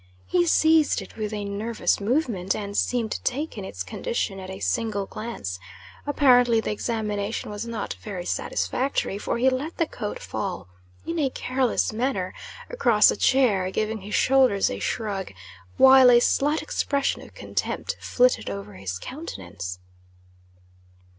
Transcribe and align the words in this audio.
He 0.25 0.47
seized 0.47 1.03
it 1.03 1.15
with 1.15 1.31
a 1.31 1.45
nervous 1.45 1.99
movement, 1.99 2.55
and 2.55 2.75
seemed 2.75 3.11
to 3.11 3.21
take 3.21 3.55
in 3.55 3.63
its 3.63 3.83
condition 3.83 4.39
at 4.39 4.49
a 4.49 4.59
single 4.59 5.05
glance. 5.05 5.59
Apparently, 6.07 6.59
the 6.59 6.71
examination 6.71 7.51
was 7.51 7.67
not 7.67 7.93
very 8.01 8.25
satisfactory, 8.25 9.19
for 9.19 9.37
he 9.37 9.47
let 9.47 9.77
the 9.77 9.85
coat 9.85 10.17
fall, 10.17 10.67
in 11.05 11.19
a 11.19 11.29
careless 11.29 11.93
manner, 11.93 12.33
across 12.67 13.11
a 13.11 13.15
chair, 13.15 13.69
giving 13.69 14.01
his 14.01 14.15
shoulders 14.15 14.71
a 14.71 14.79
shrug, 14.79 15.33
while 15.77 16.09
a 16.09 16.19
slight 16.19 16.63
expression 16.63 17.21
of 17.21 17.35
contempt 17.35 17.95
flitted 17.99 18.49
over 18.49 18.73
his 18.73 18.97
countenance. 18.97 19.77